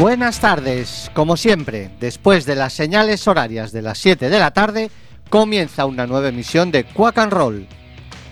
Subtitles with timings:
[0.00, 4.90] Buenas tardes, como siempre, después de las señales horarias de las 7 de la tarde,
[5.28, 7.66] comienza una nueva emisión de Quack and Roll,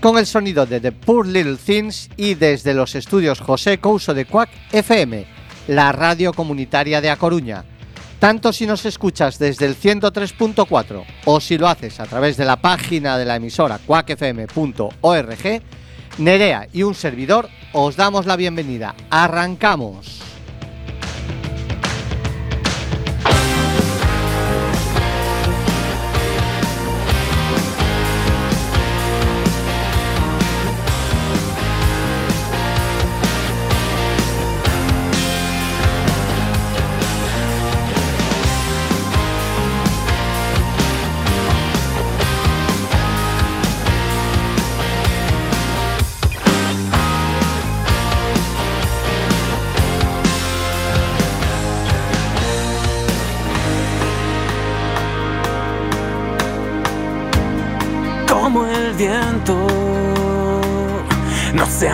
[0.01, 4.25] con el sonido de The Poor Little Things y desde los estudios José Couso de
[4.25, 5.27] Quack FM,
[5.67, 7.67] la radio comunitaria de A Coruña.
[8.19, 12.57] Tanto si nos escuchas desde el 103.4 o si lo haces a través de la
[12.57, 15.63] página de la emisora quackfm.org,
[16.17, 18.95] Nerea y un servidor os damos la bienvenida.
[19.11, 20.28] ¡Arrancamos!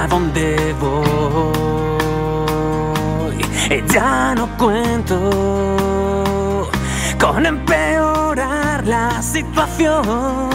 [0.05, 0.94] A dónde voy.
[3.70, 5.16] Y ya no cuento
[7.19, 10.50] con empeorar la situación.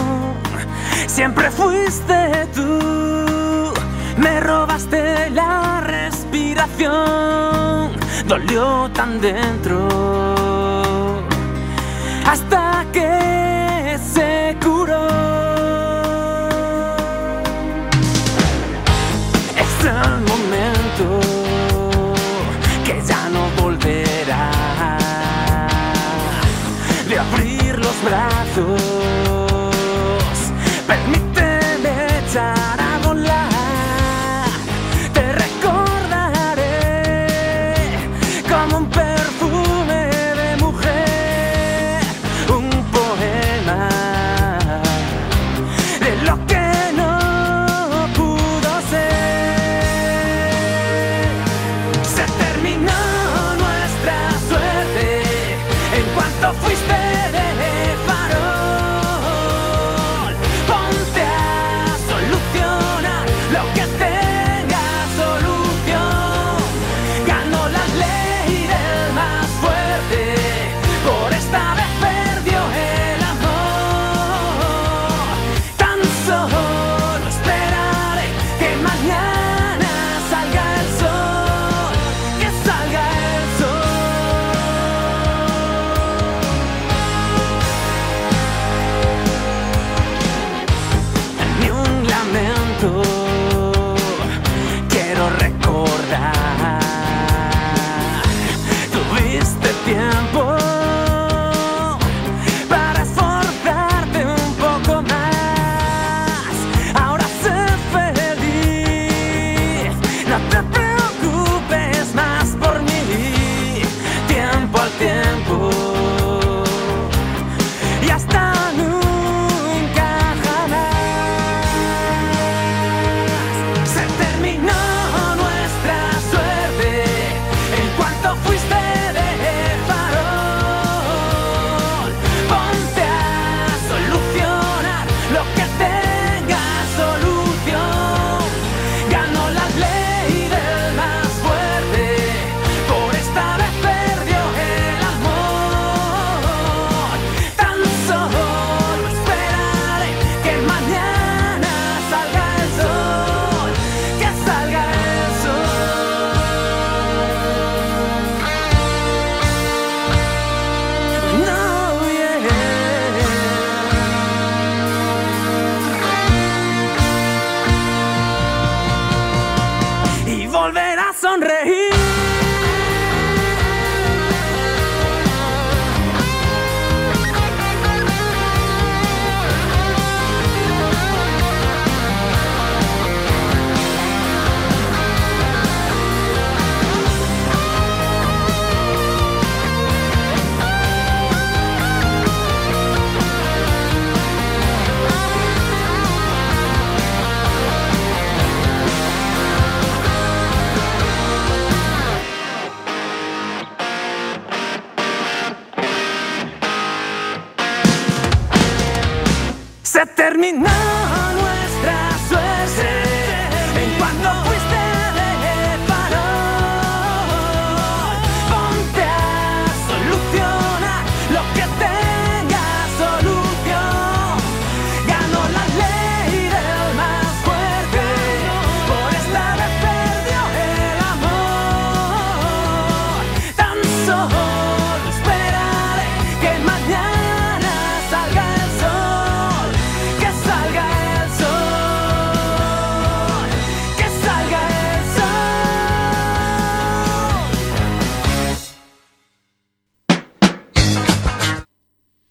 [1.06, 3.72] Siempre fuiste tú,
[4.16, 7.90] me robaste la respiración.
[8.26, 9.88] Dolió tan dentro
[12.24, 12.99] hasta que
[28.02, 28.99] braços.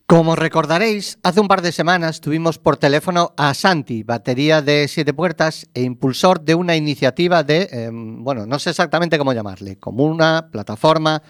[0.10, 5.14] Como recordaréis, hace un par de semanas tuvimos por teléfono a Santi, batería de siete
[5.14, 10.06] puertas e impulsor de una iniciativa de, eh, bueno, no sé exactamente cómo llamarle, como
[10.06, 11.22] una plataforma,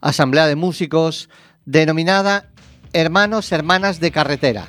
[0.00, 1.28] asamblea de músicos,
[1.64, 2.50] denominada
[2.92, 4.68] Hermanos, Hermanas de Carretera,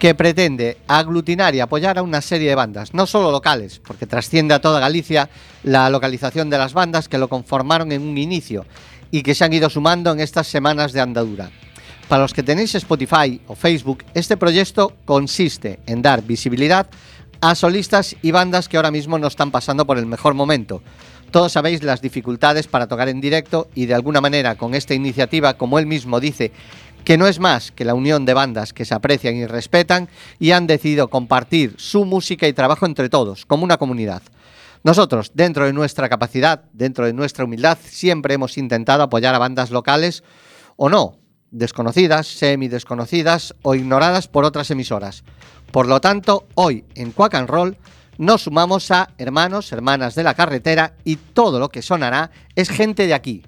[0.00, 4.54] que pretende aglutinar y apoyar a una serie de bandas, no solo locales, porque trasciende
[4.54, 5.30] a toda Galicia
[5.62, 8.66] la localización de las bandas que lo conformaron en un inicio
[9.12, 11.52] y que se han ido sumando en estas semanas de andadura.
[12.08, 16.86] Para los que tenéis Spotify o Facebook, este proyecto consiste en dar visibilidad
[17.40, 20.82] a solistas y bandas que ahora mismo no están pasando por el mejor momento.
[21.30, 25.54] Todos sabéis las dificultades para tocar en directo y de alguna manera con esta iniciativa,
[25.54, 26.52] como él mismo dice,
[27.04, 30.08] que no es más que la unión de bandas que se aprecian y respetan
[30.38, 34.22] y han decidido compartir su música y trabajo entre todos, como una comunidad.
[34.84, 39.70] Nosotros, dentro de nuestra capacidad, dentro de nuestra humildad, siempre hemos intentado apoyar a bandas
[39.70, 40.22] locales
[40.76, 41.18] o no,
[41.54, 45.24] desconocidas, semi-desconocidas o ignoradas por otras emisoras.
[45.70, 47.76] Por lo tanto, hoy en Quack and Roll
[48.18, 53.06] nos sumamos a hermanos, hermanas de la carretera y todo lo que sonará es gente
[53.06, 53.42] de aquí.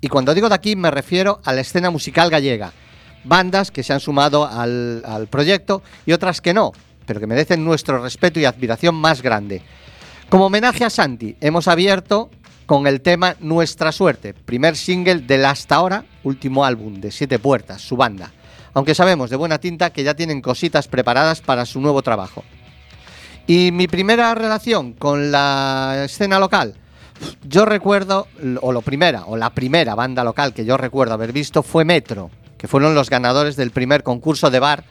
[0.00, 2.72] Y cuando digo de aquí me refiero a la escena musical gallega.
[3.24, 6.72] Bandas que se han sumado al, al proyecto y otras que no,
[7.06, 9.62] pero que merecen nuestro respeto y admiración más grande.
[10.28, 12.30] Como homenaje a Santi, hemos abierto
[12.66, 17.80] con el tema Nuestra Suerte, primer single del hasta ahora último álbum de Siete Puertas,
[17.80, 18.32] su banda.
[18.74, 22.44] Aunque sabemos de buena tinta que ya tienen cositas preparadas para su nuevo trabajo.
[23.46, 26.74] Y mi primera relación con la escena local,
[27.44, 28.26] yo recuerdo,
[28.60, 32.30] o lo primera, o la primera banda local que yo recuerdo haber visto fue Metro,
[32.58, 34.84] que fueron los ganadores del primer concurso de bar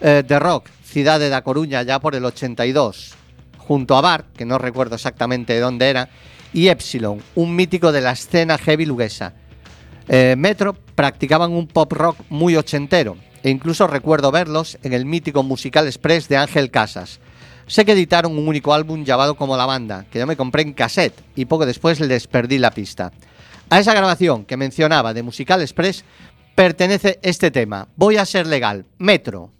[0.00, 3.14] eh, de rock, Ciudad de Da Coruña, ya por el 82,
[3.58, 6.08] junto a Bar, que no recuerdo exactamente de dónde era,
[6.52, 9.34] y Epsilon, un mítico de la escena heavy luguesa.
[10.08, 15.42] Eh, Metro practicaban un pop rock muy ochentero, e incluso recuerdo verlos en el mítico
[15.42, 17.20] Musical Express de Ángel Casas.
[17.66, 20.72] Sé que editaron un único álbum llamado como la banda, que yo me compré en
[20.72, 23.12] cassette y poco después les perdí la pista.
[23.68, 26.04] A esa grabación que mencionaba de Musical Express
[26.56, 29.52] pertenece este tema, Voy a ser legal, Metro.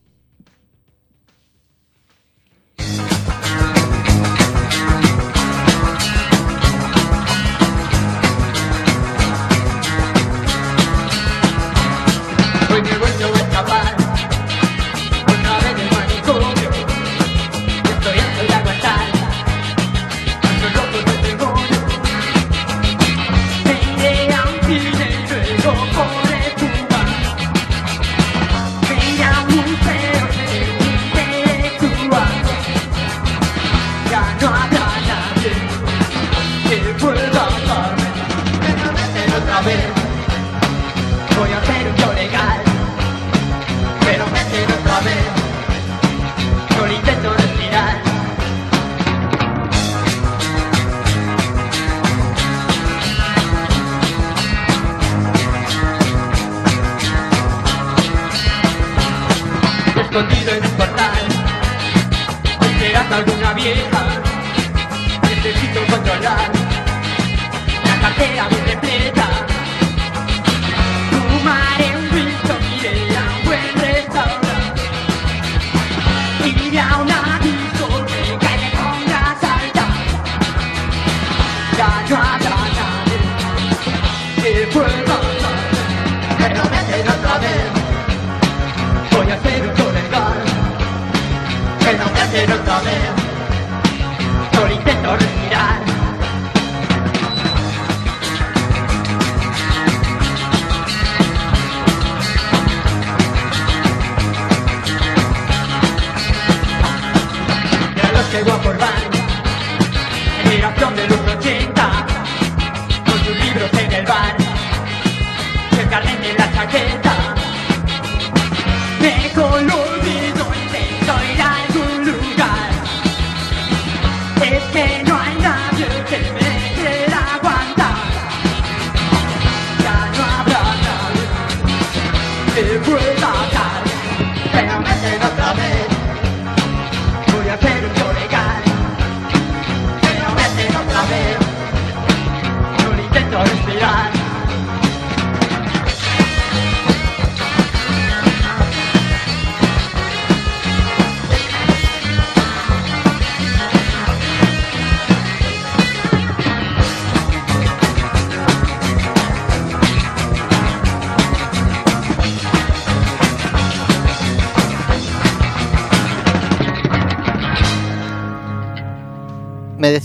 [39.60, 39.99] Hacer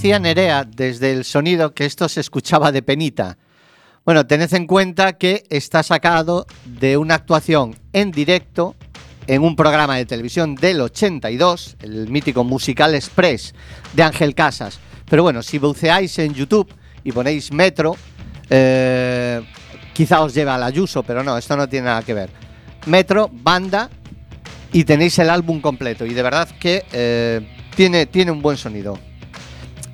[0.06, 3.40] decía Nerea desde el sonido que esto se escuchaba de penita.
[4.06, 8.76] Bueno, tened en cuenta que está sacado de una actuación en directo
[9.26, 13.56] en un programa de televisión del 82, el mítico Musical Express
[13.94, 14.80] de Ángel Casas.
[15.10, 16.72] Pero bueno, si buceáis en YouTube
[17.04, 17.98] y ponéis Metro,
[18.52, 19.42] eh,
[19.92, 22.30] quizá os lleve al Ayuso, pero no, esto no tiene nada que ver.
[22.86, 23.90] Metro, banda,
[24.72, 26.06] y tenéis el álbum completo.
[26.06, 27.42] Y de verdad que eh,
[27.76, 29.00] tiene, tiene un buen sonido.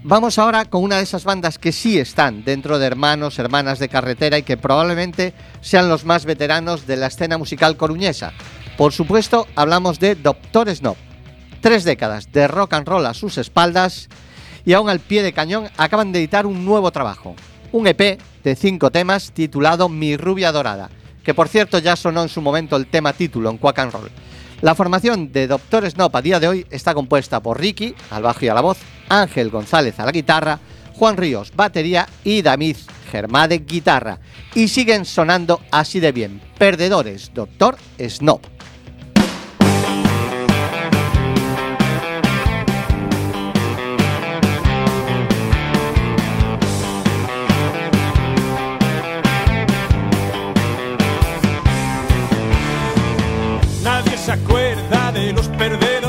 [0.03, 3.87] Vamos ahora con una de esas bandas que sí están dentro de hermanos, hermanas de
[3.87, 8.33] carretera y que probablemente sean los más veteranos de la escena musical coruñesa.
[8.77, 10.95] Por supuesto, hablamos de Doctor Snob.
[11.61, 14.09] Tres décadas de rock and roll a sus espaldas
[14.65, 17.35] y aún al pie de cañón acaban de editar un nuevo trabajo.
[17.71, 20.89] Un EP de cinco temas titulado Mi Rubia Dorada,
[21.23, 24.09] que por cierto ya sonó en su momento el tema título en Quack and Roll.
[24.61, 28.45] La formación de Doctor Snob a día de hoy está compuesta por Ricky, al bajo
[28.45, 28.79] y a la voz,
[29.11, 30.59] Ángel González a la guitarra,
[30.93, 32.77] Juan Ríos, batería y David
[33.11, 34.19] Germade, guitarra.
[34.55, 36.41] Y siguen sonando así de bien.
[36.57, 38.39] Perdedores, Doctor Snob.
[53.83, 56.00] Nadie se acuerda de los perdedores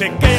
[0.00, 0.29] se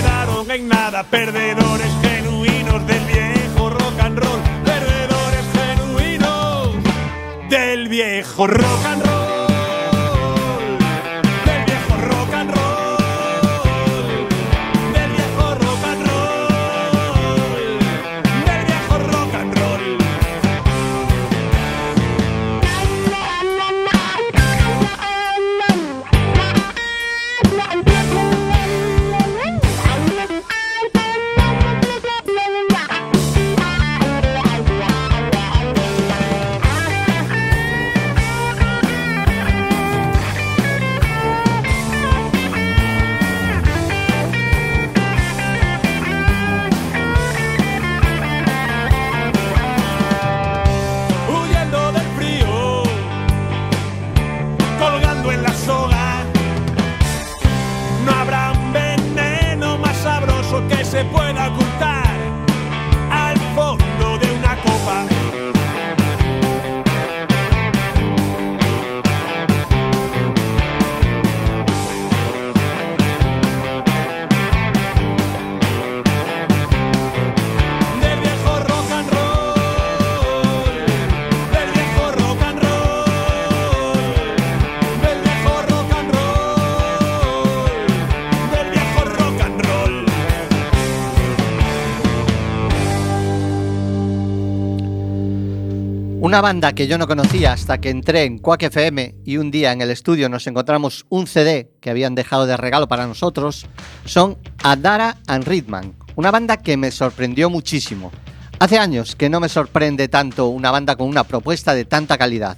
[96.32, 99.74] Una banda que yo no conocía hasta que entré en Quack FM y un día
[99.74, 103.66] en el estudio nos encontramos un CD que habían dejado de regalo para nosotros,
[104.06, 108.14] son Adara and Ritman, una banda que me sorprendió muchísimo.
[108.60, 112.58] Hace años que no me sorprende tanto una banda con una propuesta de tanta calidad.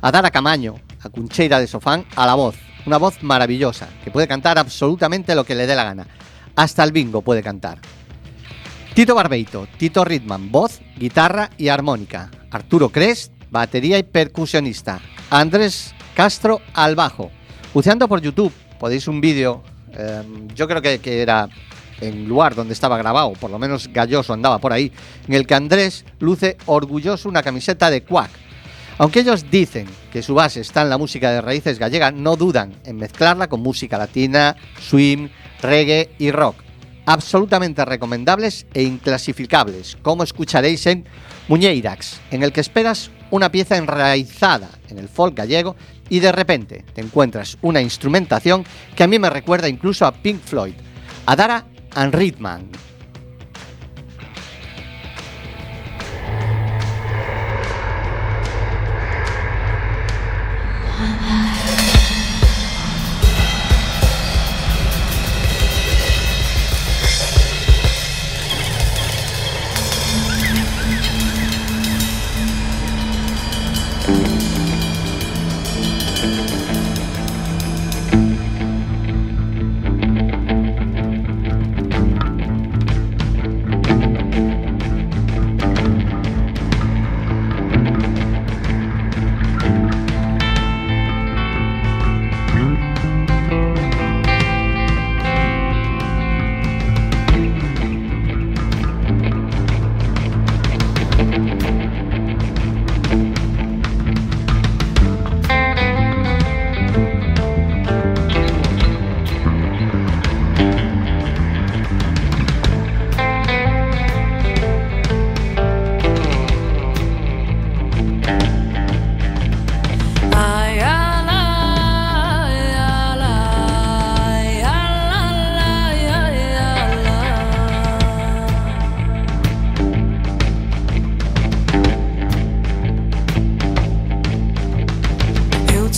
[0.00, 4.58] Adara Camaño, a Cuncheira de Sofán, a la voz, una voz maravillosa, que puede cantar
[4.58, 6.08] absolutamente lo que le dé la gana.
[6.56, 7.78] Hasta el bingo puede cantar.
[8.94, 12.30] Tito Barbeito, Tito Ritman, voz, guitarra y armónica.
[12.50, 15.00] Arturo Crest, batería y percusionista.
[15.30, 17.30] Andrés Castro al bajo.
[17.72, 19.62] Buceando por YouTube, podéis un vídeo,
[19.94, 20.22] eh,
[20.54, 21.48] yo creo que, que era
[22.02, 24.92] en lugar donde estaba grabado, por lo menos Galloso andaba por ahí,
[25.26, 28.30] en el que Andrés luce orgulloso una camiseta de Quack.
[28.98, 32.74] Aunque ellos dicen que su base está en la música de raíces gallega, no dudan
[32.84, 35.28] en mezclarla con música latina, swing,
[35.62, 36.56] reggae y rock.
[37.04, 41.04] Absolutamente recomendables e inclasificables, como escucharéis en
[41.48, 45.74] Muñeirax, en el que esperas una pieza enraizada en el folk gallego
[46.08, 50.40] y de repente te encuentras una instrumentación que a mí me recuerda incluso a Pink
[50.40, 50.74] Floyd,
[51.26, 52.68] a Dara and Ritman.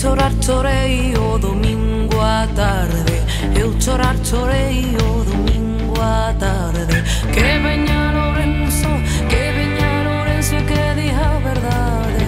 [0.05, 3.15] Eu chorar chorei o domingo à tarde.
[3.59, 7.01] Eu chorar chorei o domingo à tarde.
[7.33, 8.87] Que veña Lorenzo,
[9.27, 12.27] que veña Lorenzo que diga a verdade.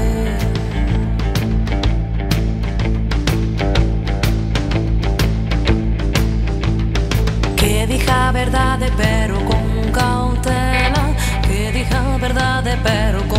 [7.57, 11.13] Que diga a verdade pero con cautela.
[11.43, 13.36] Que diga a verdade pero con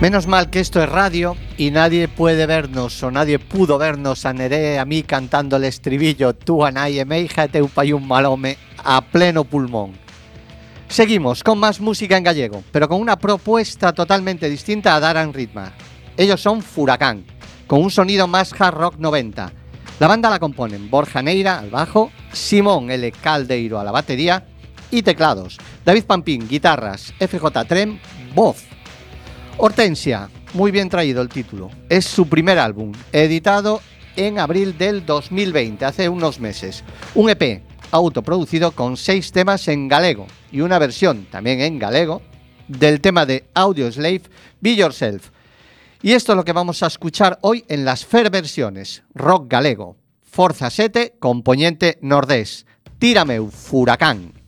[0.00, 4.30] Menos mal que esto es radio y nadie puede vernos o nadie pudo vernos a
[4.30, 9.92] a mí cantando el estribillo Tú anaye meija te un malome a pleno pulmón.
[10.88, 15.70] Seguimos con más música en gallego, pero con una propuesta totalmente distinta a Daran Ritma.
[16.16, 17.26] Ellos son Furacán,
[17.66, 19.52] con un sonido más hard rock 90.
[19.98, 23.12] La banda la componen Borja Neira al bajo, Simón L.
[23.12, 24.46] Caldeiro a la batería
[24.90, 27.98] y teclados, David Pampín, guitarras, FJ Trem,
[28.34, 28.69] voz.
[29.62, 31.70] Hortensia, muy bien traído el título.
[31.90, 33.82] Es su primer álbum, editado
[34.16, 36.82] en abril del 2020, hace unos meses.
[37.14, 42.22] Un EP autoproducido con seis temas en galego y una versión también en galego
[42.68, 44.22] del tema de Audio Slave,
[44.62, 45.28] Be Yourself.
[46.00, 49.98] Y esto es lo que vamos a escuchar hoy en las Fair versiones, rock galego,
[50.22, 52.64] Forza 7, componente nordés,
[52.98, 54.39] Tírameu, Furacán.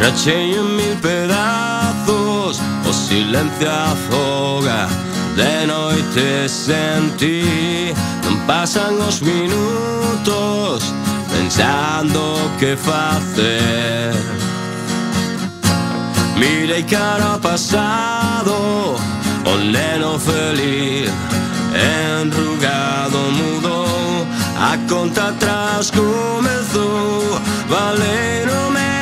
[0.00, 4.88] Rachei en mil pedazos o silencio afoga.
[5.36, 10.82] De noite sen ti non pasan os minutos
[11.30, 12.20] Pensando
[12.58, 14.14] que facer.
[16.34, 18.96] Mirei cara ao pasado
[19.46, 21.10] O neno feliz
[21.70, 24.26] Enrugado mudou.
[24.58, 28.97] A conta atrás comezou Valei no meu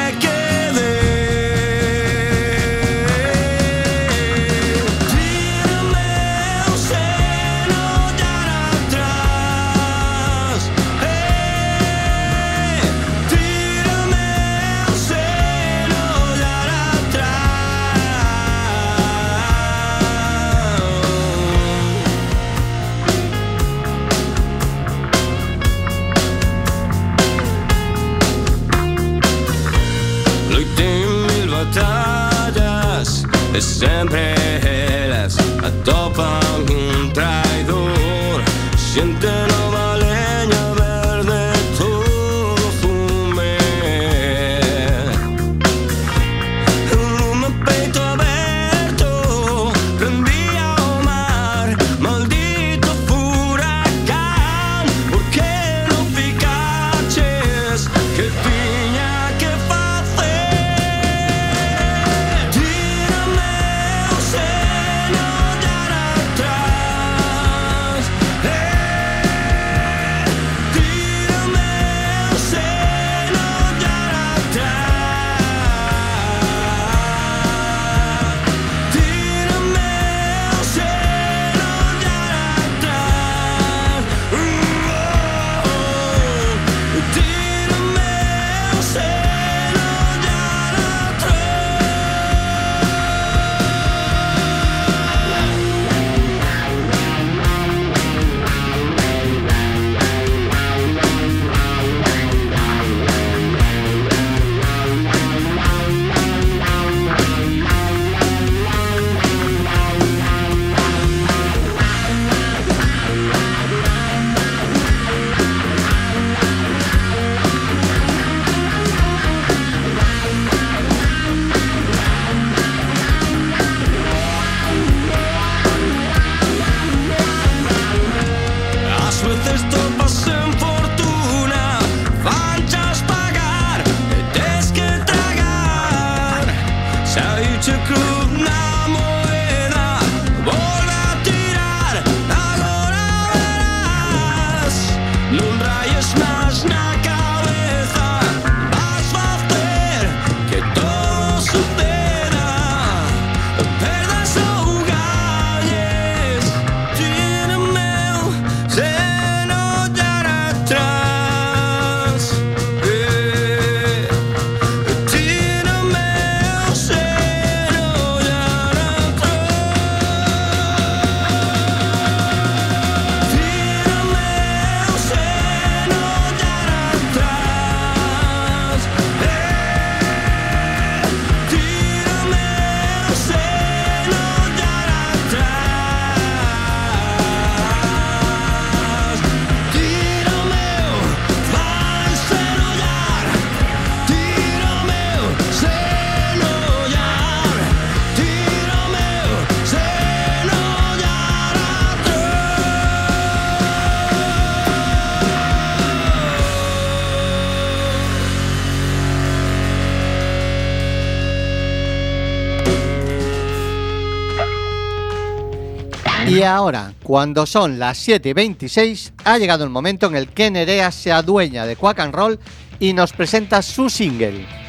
[216.46, 220.90] ahora, cuando son las 7 y 26, ha llegado el momento en el que Nerea
[220.90, 222.40] se adueña de Quack and Roll
[222.80, 224.65] y nos presenta su single.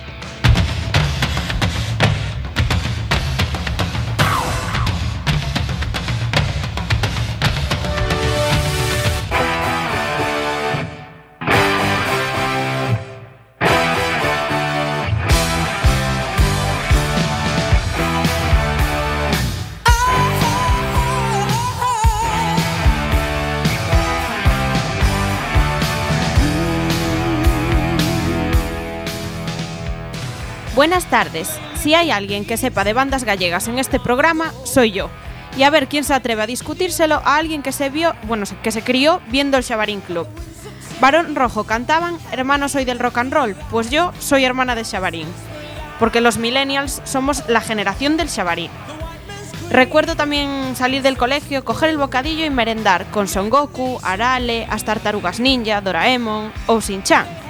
[30.97, 31.60] Buenas tardes.
[31.75, 35.12] Si hay alguien que sepa de bandas gallegas en este programa, soy yo.
[35.55, 38.71] Y a ver quién se atreve a discutírselo a alguien que se vio, bueno, que
[38.71, 40.27] se crió viendo el Xabarín Club.
[40.99, 45.27] Barón Rojo cantaban, hermano soy del rock and roll, pues yo soy hermana de Xabarín.
[45.99, 48.71] Porque los millennials somos la generación del Xabarín.
[49.69, 54.83] Recuerdo también salir del colegio, coger el bocadillo y merendar con Son Goku, Arale, as
[54.83, 57.46] Tartarugas Ninja, Doraemon ou Shin-Chan.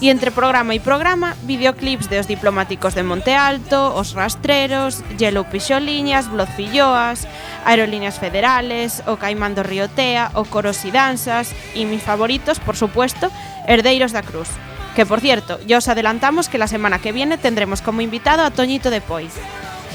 [0.00, 5.44] E entre programa e programa, videoclips de Os Diplomáticos de Monte Alto, Os Rastreros, Yellow
[5.44, 7.28] Pixoliñas, Blood Filloas,
[7.68, 13.28] Aerolíneas Federales, O Caimán do Riotea, O Coros y Danzas e mis favoritos, por supuesto,
[13.68, 14.48] Herdeiros da Cruz.
[14.96, 18.50] Que por cierto, ya os adelantamos que la semana que viene tendremos como invitado a
[18.50, 19.36] Toñito de Pois.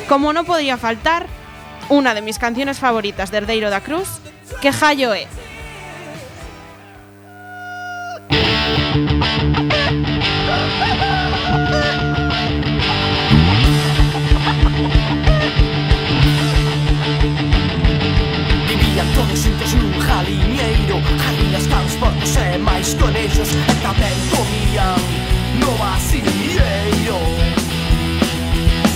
[0.06, 1.26] Como no podía faltar,
[1.90, 4.22] una de mis canciones favoritas de Herdeiro da Cruz,
[4.62, 5.26] que Jayo é.
[20.96, 25.00] zero Harriaz transportu ze maiz con ellos Eta bentomian
[25.60, 27.18] no vacío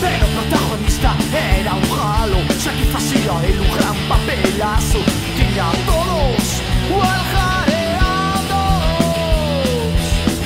[0.02, 5.00] Pero protagonista era un jalo Ya que hacía el gran papelazo
[5.38, 8.78] Tenía todos o al jareados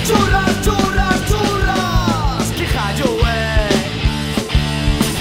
[0.08, 3.70] Churras, churras, churras Que hallo, eh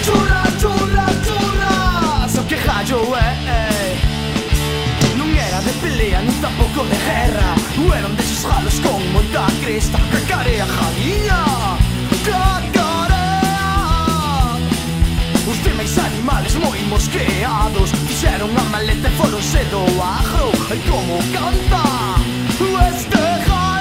[0.05, 3.32] Churras, churras, churras Que hallo, eh
[6.73, 7.55] pouco de guerra
[7.99, 11.45] Eran deses jalos con moita cresta Cacarea jadía
[12.25, 13.69] Cacarea
[15.47, 17.91] Os demais animales moi mosqueados.
[18.09, 21.85] Fixeron a maleta e foron se do agro Ai como canta
[22.89, 23.72] Este jalos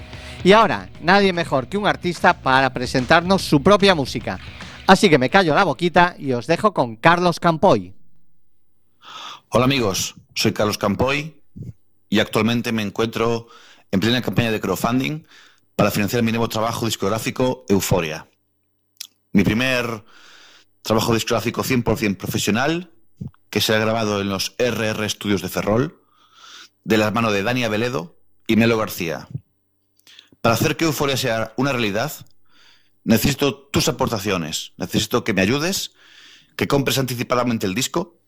[0.44, 4.40] Y ahora, nadie mejor que un artista para presentarnos su propia música.
[4.88, 7.94] Así que me callo la boquita y os dejo con Carlos Campoy.
[9.50, 11.43] Hola amigos, soy Carlos Campoy
[12.14, 13.48] y actualmente me encuentro
[13.90, 15.24] en plena campaña de crowdfunding
[15.76, 18.30] para financiar mi nuevo trabajo discográfico Euforia.
[19.32, 20.04] Mi primer
[20.84, 22.92] trabajo discográfico 100% profesional
[23.50, 26.04] que será grabado en los RR Studios de Ferrol
[26.84, 29.28] de la mano de Dani Aveledo y Melo García.
[30.40, 32.14] Para hacer que Euforia sea una realidad,
[33.04, 35.94] necesito tus aportaciones, necesito que me ayudes,
[36.58, 38.20] que compres anticipadamente el disco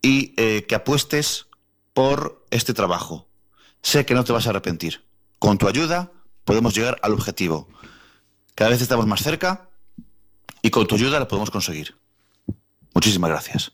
[0.00, 1.48] y eh, que apuestes
[1.92, 3.28] por este trabajo.
[3.82, 5.04] Sé que no te vas a arrepentir.
[5.38, 6.12] Con tu ayuda
[6.44, 7.68] podemos llegar al objetivo.
[8.54, 9.68] Cada vez estamos más cerca
[10.62, 11.96] y con tu ayuda lo podemos conseguir.
[12.94, 13.72] Muchísimas gracias.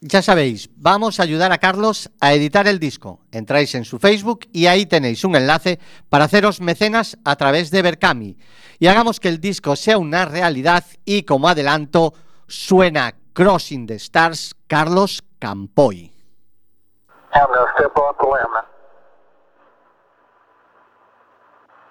[0.00, 3.20] Ya sabéis, vamos a ayudar a Carlos a editar el disco.
[3.32, 5.78] Entráis en su Facebook y ahí tenéis un enlace
[6.10, 8.36] para haceros mecenas a través de Berkami.
[8.78, 12.12] Y hagamos que el disco sea una realidad y como adelanto
[12.46, 16.15] suena Crossing the Stars Carlos Campoy.
[17.36, 18.64] I'm going to step off the limb.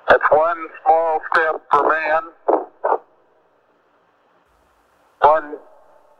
[0.09, 2.23] That's one small step for man,
[5.21, 5.57] one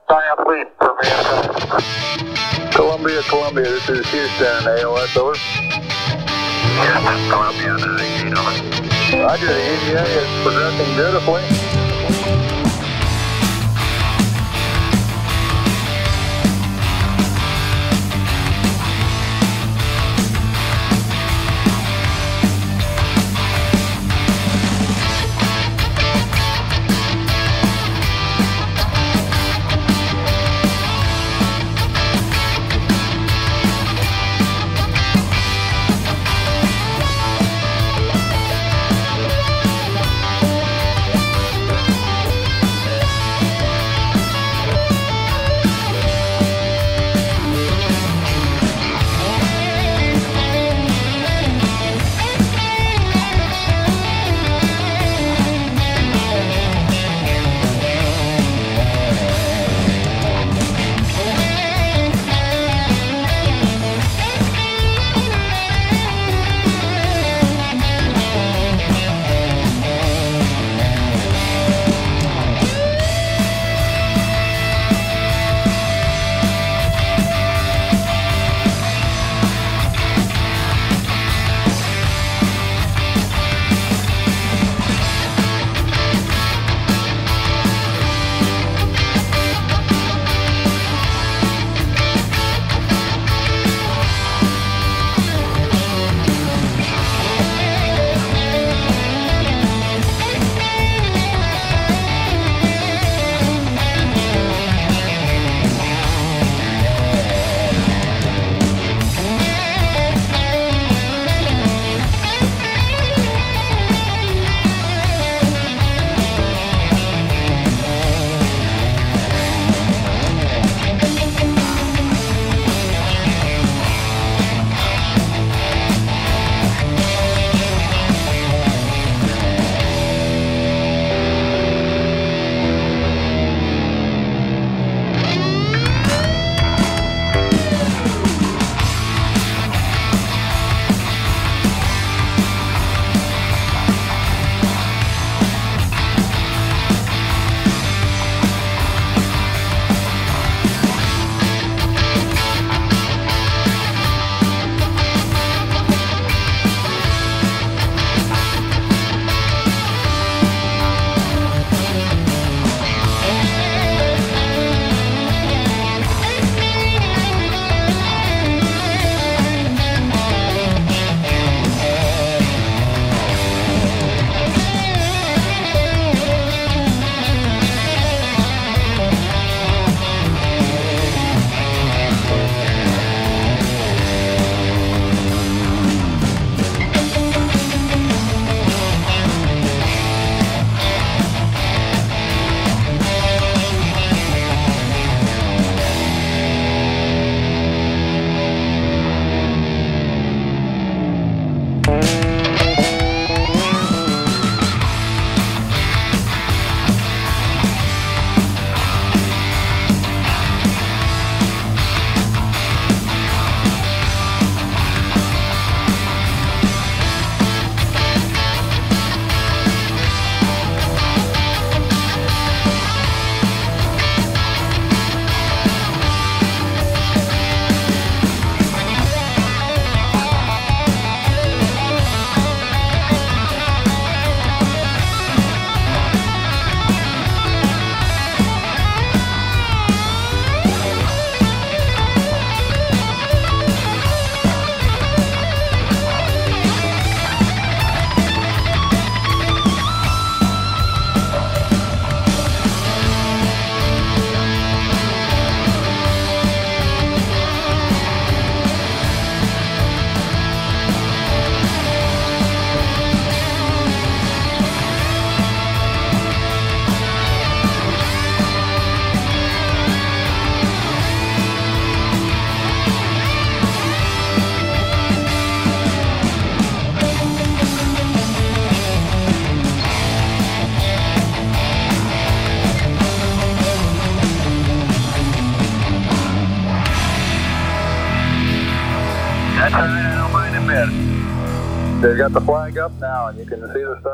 [0.08, 2.74] giant leap for mankind.
[2.76, 5.34] Columbia, Columbia, this is Houston, AOS, over.
[7.32, 9.26] Columbia, 98, over.
[9.26, 11.65] Roger, the EVA is progressing beautifully.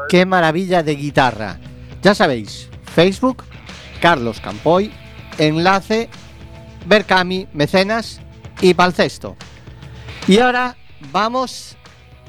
[0.09, 1.57] Qué maravilla de guitarra.
[2.01, 3.43] Ya sabéis, Facebook,
[4.01, 4.91] Carlos Campoy,
[5.37, 6.09] Enlace,
[6.85, 8.21] Berkami, Mecenas
[8.61, 9.35] y Palcesto.
[10.27, 10.75] Y ahora
[11.11, 11.77] vamos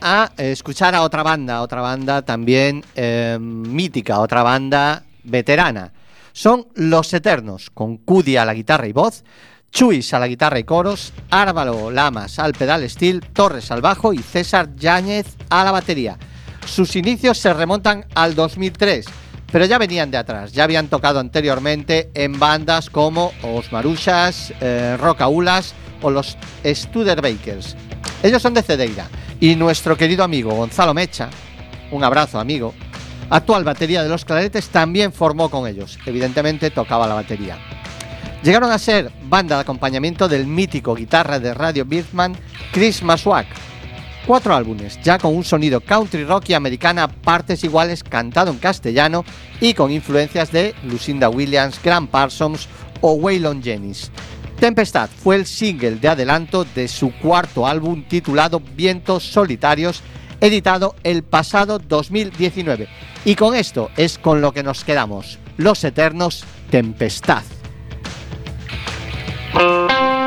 [0.01, 5.93] a escuchar a otra banda, otra banda también eh, mítica, otra banda veterana.
[6.33, 9.25] Son Los Eternos, con Cudi a la guitarra y voz,
[9.73, 14.19] Chuis a la guitarra y coros, Árvalo Lamas al pedal steel, Torres al bajo y
[14.19, 16.19] César Yáñez a la batería.
[16.67, 19.07] Sus inicios se remontan al 2003,
[19.51, 24.99] pero ya venían de atrás, ya habían tocado anteriormente en bandas como Os Marushas, eh,
[25.01, 27.75] Rocaulas o los Studerbakers.
[28.23, 29.09] Ellos son de Cedeira
[29.41, 31.31] y nuestro querido amigo Gonzalo Mecha,
[31.91, 32.75] un abrazo amigo,
[33.31, 35.99] actual batería de los Claretes, también formó con ellos.
[36.05, 37.57] Evidentemente tocaba la batería.
[38.43, 42.37] Llegaron a ser banda de acompañamiento del mítico guitarra de Radio Birdman
[42.73, 43.47] Chris Maswak.
[44.27, 49.25] Cuatro álbumes, ya con un sonido country rock y americana partes iguales cantado en castellano
[49.61, 52.69] y con influencias de Lucinda Williams, Grant Parsons
[53.01, 54.11] o Waylon Jennings.
[54.59, 60.03] Tempestad fue el single de adelanto de su cuarto álbum titulado Vientos Solitarios,
[60.41, 62.89] editado el pasado 2019.
[63.25, 67.43] Y con esto es con lo que nos quedamos, Los Eternos Tempestad.
[69.53, 70.22] Somos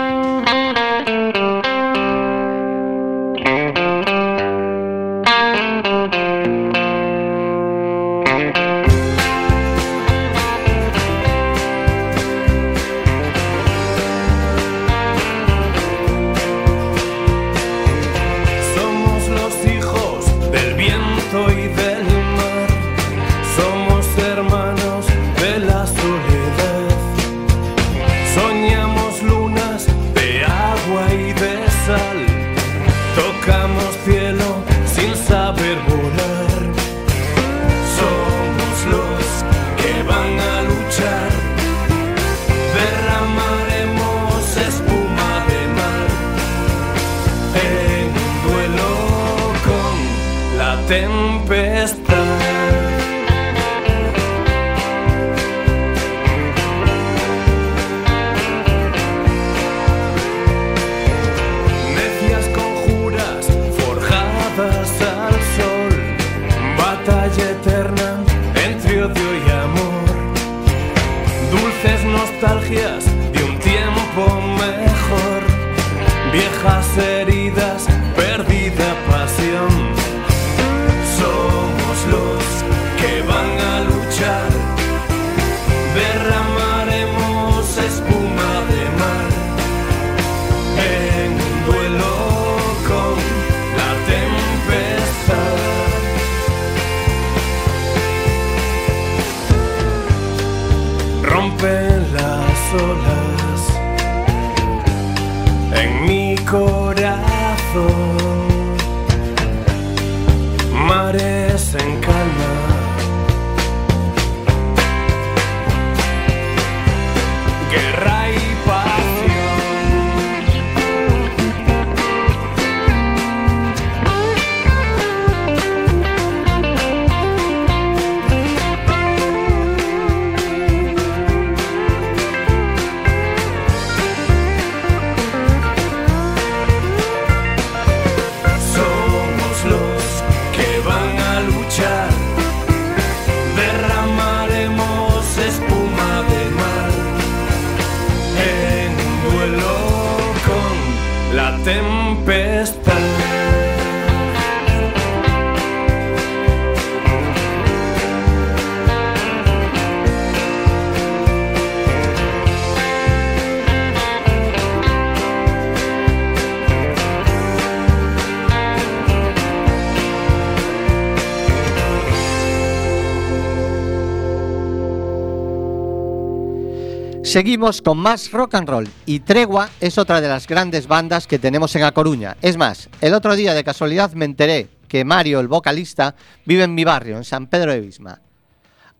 [177.35, 181.37] Seguimos con más rock and roll y Tregua es otra de las grandes bandas que
[181.37, 182.37] tenemos en A Coruña.
[182.41, 186.15] Es más, el otro día de casualidad me enteré que Mario, el vocalista,
[186.45, 188.21] vive en mi barrio, en San Pedro de Bisma.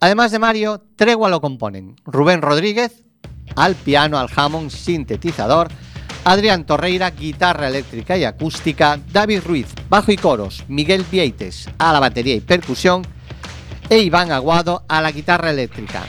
[0.02, 3.06] Además de Mario, Tregua lo componen Rubén Rodríguez,
[3.56, 5.70] al piano, al Hammond, sintetizador,
[6.26, 12.02] Adrián Torreira, guitarra eléctrica y acústica, David Ruiz, bajo y coros, Miguel Vieites, a la
[12.02, 13.02] batería y percusión,
[13.90, 16.04] e Iván Aguado a la guitarra eléctrica.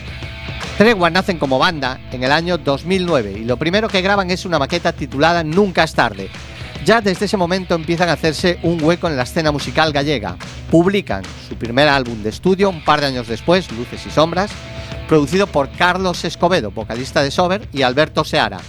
[0.77, 4.59] Tregua nacen como banda en el año 2009 y lo primero que graban es una
[4.59, 6.29] maqueta titulada Nunca es tarde.
[6.85, 10.37] ya desde ese momento empiezan a hacerse un hueco en la escena musical gallega.
[10.69, 14.51] Publican su primer álbum de estudio un par de años después, Luces y Sombras,
[15.07, 18.59] producido por Carlos Escobedo, vocalista de Sober, y Alberto Seara.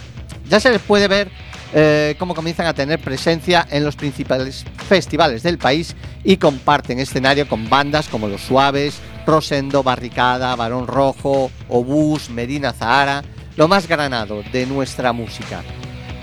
[0.49, 1.29] Ya se les puede ver
[1.73, 7.69] eh, comienzan a tener presencia en los principales festivales del país y comparten escenario con
[7.69, 13.23] bandas como Los Suaves, Rosendo, Barricada, Barón Rojo, Obús, Medina Zahara,
[13.55, 15.61] lo más granado de nuestra música.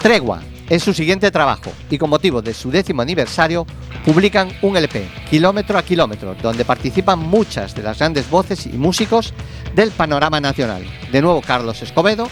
[0.00, 3.66] Tregua es su siguiente trabajo y con motivo de su décimo aniversario
[4.04, 9.32] publican un LP, Kilómetro a Kilómetro, donde participan muchas de las grandes voces y músicos
[9.74, 10.84] del panorama nacional.
[11.12, 12.28] De nuevo Carlos Escobedo,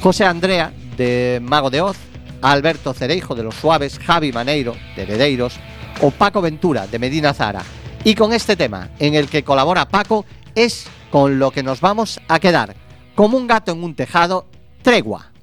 [0.00, 1.96] José Andrea de Mago de Oz,
[2.44, 5.56] Alberto Cereijo de Los Suaves, Javi Maneiro de Heredeiros
[6.02, 7.62] o Paco Ventura de Medina Zara.
[8.04, 12.20] Y con este tema, en el que colabora Paco, es con lo que nos vamos
[12.28, 12.76] a quedar,
[13.14, 14.46] como un gato en un tejado,
[14.82, 15.33] tregua.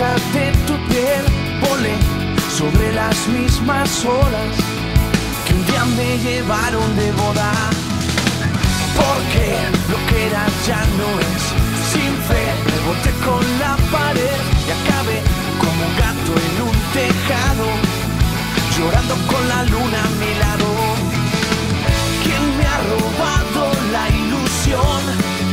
[0.00, 1.24] De tu piel,
[1.60, 1.94] volé
[2.56, 4.56] sobre las mismas olas
[5.44, 7.52] que un día me llevaron de boda.
[8.96, 9.46] Porque
[9.90, 11.42] lo que era ya no es,
[11.92, 15.20] sin fe me boté con la pared y acabé
[15.60, 17.66] como un gato en un tejado,
[18.78, 20.68] llorando con la luna a mi lado.
[22.24, 25.49] ¿Quién me ha robado la ilusión?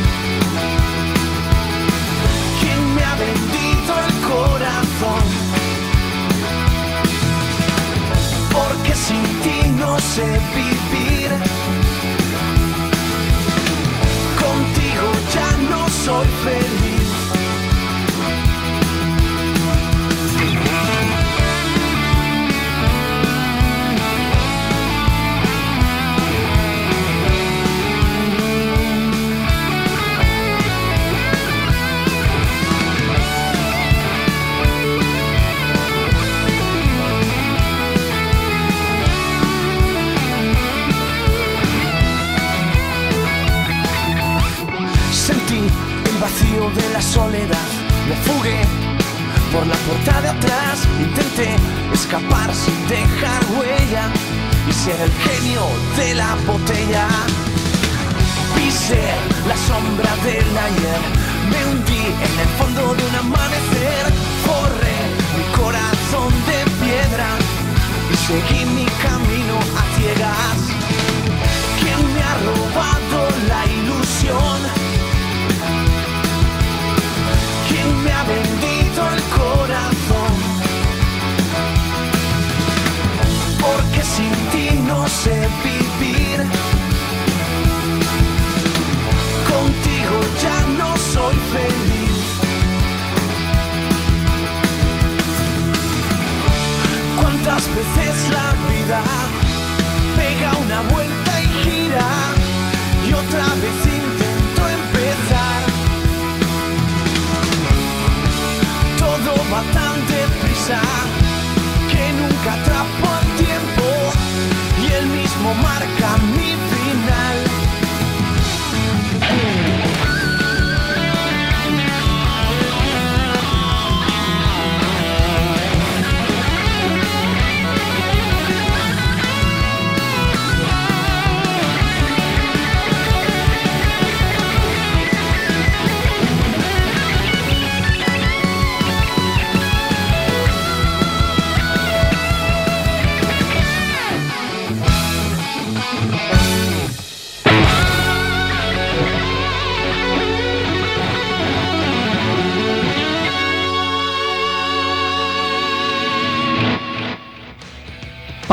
[8.52, 11.47] Porque sin ti no sé vivir.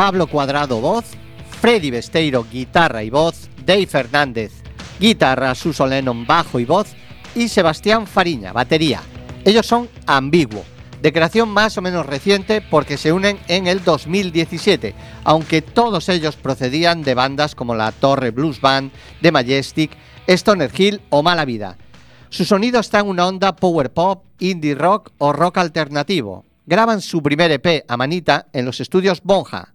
[0.06, 1.06] Pablo Cuadrado voz,
[1.62, 4.51] Freddy Besteiro guitarra y voz, Dave Fernández
[4.99, 6.89] guitarra, Suso Lennon bajo y voz
[7.34, 9.01] y Sebastián Fariña batería.
[9.43, 10.64] Ellos son Ambiguo.
[11.01, 14.93] de creación más o menos reciente porque se unen en el 2017,
[15.24, 18.91] aunque todos ellos procedían de bandas como la Torre Blues Band,
[19.24, 19.89] The Majestic,
[20.28, 21.80] Stoner Hill o Mala Vida.
[22.30, 26.45] Su sonido está en una onda power pop, indie rock o rock alternativo.
[26.68, 29.74] Graban su primer EP a manita en los estudios Bonja,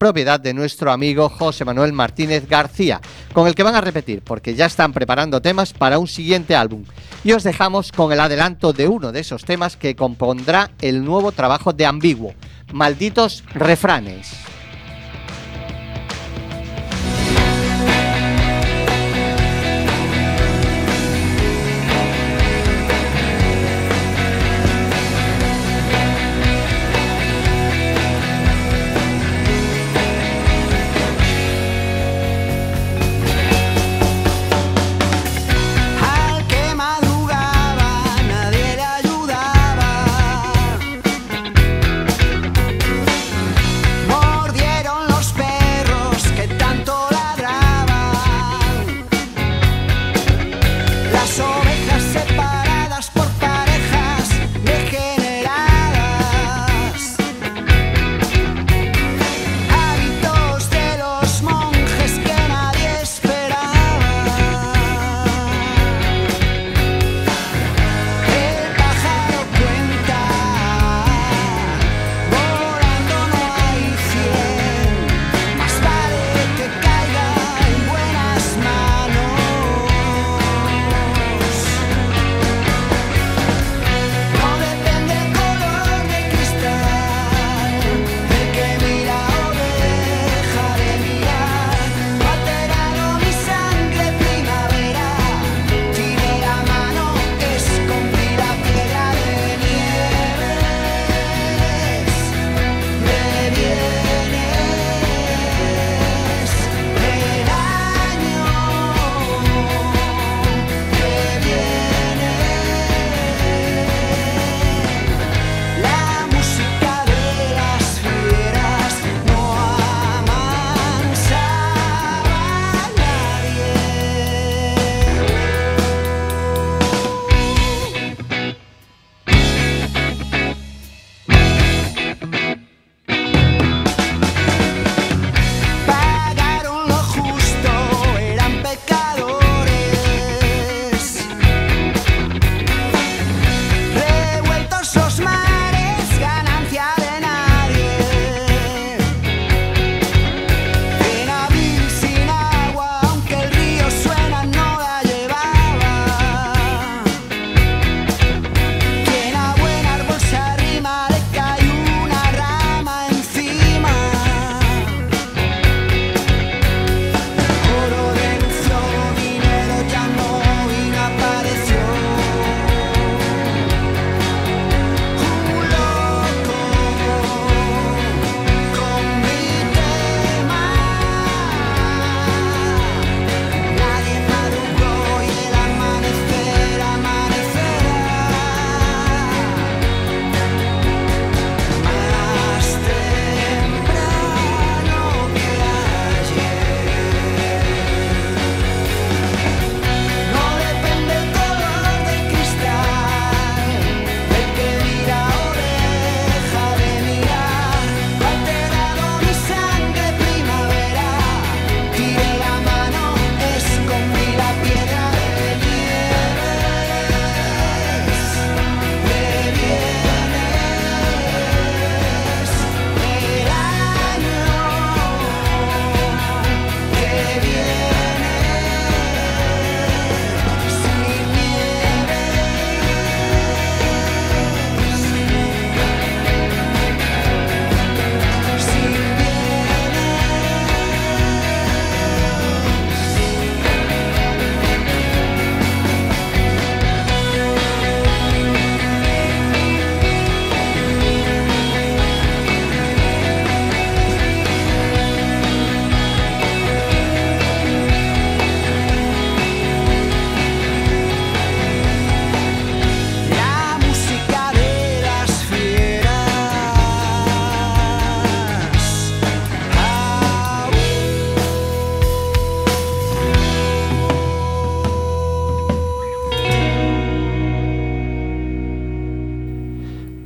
[0.00, 3.02] propiedad de nuestro amigo José Manuel Martínez García,
[3.34, 6.84] con el que van a repetir porque ya están preparando temas para un siguiente álbum.
[7.22, 11.32] Y os dejamos con el adelanto de uno de esos temas que compondrá el nuevo
[11.32, 12.32] trabajo de Ambiguo,
[12.72, 14.49] Malditos Refranes.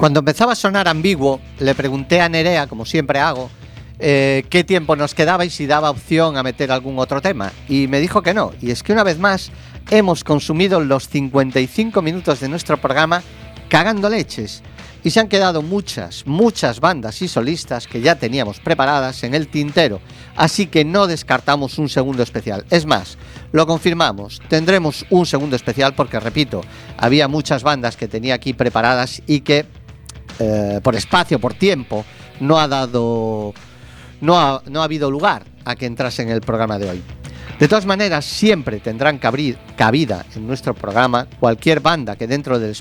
[0.05, 3.49] Cuando empezaba a sonar ambiguo, le pregunté a Nerea, como siempre hago,
[3.99, 7.51] eh, qué tiempo nos quedaba y si daba opción a meter algún otro tema.
[7.71, 8.53] Y me dijo que no.
[8.61, 9.51] Y es que una vez más
[9.89, 13.23] hemos consumido los 55 minutos de nuestro programa
[13.71, 14.63] cagando leches.
[15.05, 19.49] Y se han quedado muchas, muchas bandas y solistas que ya teníamos preparadas en el
[19.49, 20.03] tintero.
[20.37, 22.67] Así que no descartamos un segundo especial.
[22.69, 23.17] Es más,
[23.53, 26.61] lo confirmamos, tendremos un segundo especial porque, repito,
[26.99, 29.65] había muchas bandas que tenía aquí preparadas y que
[30.39, 32.05] eh, por espacio, por tiempo,
[32.41, 33.55] no ha dado,
[34.21, 37.03] no ha, no ha habido lugar a que entrase en el programa de hoy.
[37.59, 42.75] De todas maneras, siempre tendrán cabri- cabida en nuestro programa cualquier banda que dentro del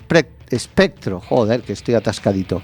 [0.49, 2.63] espectro, joder, que estoy atascadito,